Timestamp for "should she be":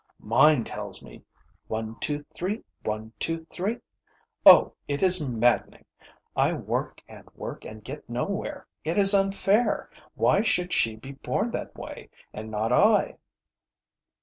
10.41-11.11